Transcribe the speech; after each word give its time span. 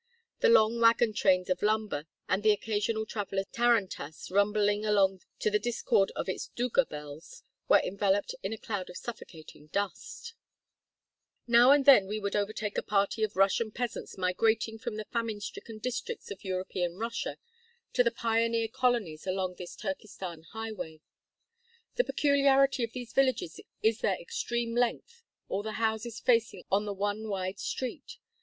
The 0.39 0.49
long 0.49 0.79
wagon 0.79 1.13
trains 1.13 1.47
of 1.51 1.61
lumber, 1.61 2.07
and 2.27 2.41
the 2.41 2.49
occasional 2.51 3.05
traveler's 3.05 3.45
tarantass 3.51 4.31
rumbling 4.31 4.83
along 4.83 5.21
to 5.41 5.51
the 5.51 5.59
discord 5.59 6.11
of 6.15 6.27
its 6.27 6.47
duga 6.55 6.87
bells, 6.87 7.43
were 7.67 7.77
enveloped 7.85 8.33
in 8.41 8.51
a 8.51 8.57
cloud 8.57 8.89
of 8.89 8.97
suffocating 8.97 9.67
dust. 9.67 10.33
VIEW 11.47 11.53
OF 11.53 11.53
CHIMKEND 11.53 11.53
FROM 11.53 11.53
THE 11.53 11.53
CITADEL. 11.53 11.53
IV 11.53 11.53
115 11.53 11.59
Now 11.59 11.71
and 11.71 11.85
then 12.03 12.07
we 12.07 12.19
would 12.19 12.35
overtake 12.35 12.77
a 12.79 12.81
party 12.81 13.23
of 13.23 13.35
Russian 13.35 13.71
peasants 13.71 14.17
migrating 14.17 14.79
from 14.79 14.95
the 14.95 15.05
famine 15.05 15.39
stricken 15.39 15.77
districts 15.77 16.31
of 16.31 16.43
European 16.43 16.97
Russia 16.97 17.37
to 17.93 18.03
the 18.03 18.09
pioneer 18.09 18.69
colonies 18.69 19.27
along 19.27 19.57
this 19.59 19.75
Turkestan 19.75 20.41
highway. 20.51 21.01
The 21.97 22.03
peculiarity 22.03 22.83
of 22.83 22.93
these 22.93 23.13
villages 23.13 23.59
is 23.83 23.99
their 23.99 24.15
extreme 24.19 24.73
length, 24.75 25.21
all 25.47 25.61
the 25.61 25.73
houses 25.73 26.19
facing 26.19 26.63
on 26.71 26.85
the 26.85 26.91
one 26.95 27.29
wide 27.29 27.59
street. 27.59 28.17